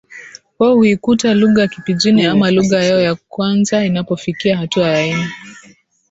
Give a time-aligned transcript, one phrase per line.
[0.59, 5.31] wao huikuta lugha ya kipijini ama lugha yao ya kwanza Inapofikia hatua ya aina